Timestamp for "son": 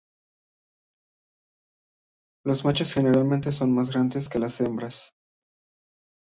3.51-3.71